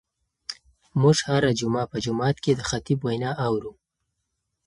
[1.01, 3.71] موږ هره جمعه په جومات کې د خطیب وینا اورو.